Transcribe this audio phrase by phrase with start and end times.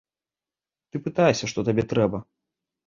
[0.89, 2.27] Ты пытайся, што табе трэба.